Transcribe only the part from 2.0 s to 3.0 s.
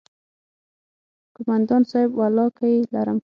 ولله که يې